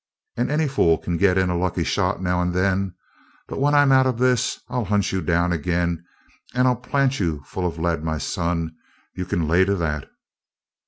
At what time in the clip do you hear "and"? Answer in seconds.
0.35-0.49, 2.41-2.55, 6.55-6.67